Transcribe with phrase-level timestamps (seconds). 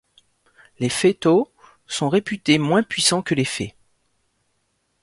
[0.79, 1.51] Les féetauds
[1.85, 3.75] sont réputés moins puissants que les fées.